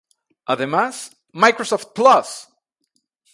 [0.47, 2.47] Además, Microsoft Plus!